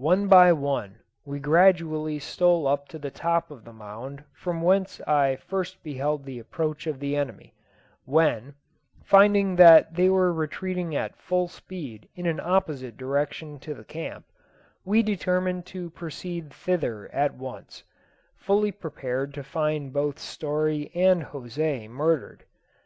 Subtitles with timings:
[0.00, 5.02] One by one, we gradually stole up to the top of the mound from whence
[5.02, 7.52] I first beheld the approach of the enemy,
[8.06, 8.54] when,
[9.04, 14.24] finding that they were retreating at full speed in an opposite direction to the camp,
[14.86, 17.82] we determined to proceed thither at once,
[18.34, 22.44] fully prepared to find both Story and José murdered.